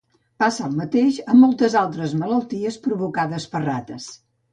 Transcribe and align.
Passa 0.43 0.61
el 0.67 0.77
mateix 0.77 1.19
amb 1.33 1.39
moltes 1.45 1.75
altres 1.81 2.15
malalties 2.21 2.79
provocades 2.87 3.47
per 3.53 3.63
rates. 3.67 4.09